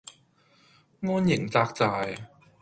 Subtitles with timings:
[1.03, 2.27] 安營紮寨